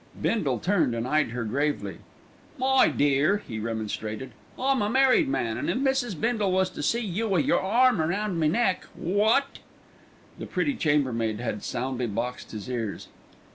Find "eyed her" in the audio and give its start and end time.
1.07-1.43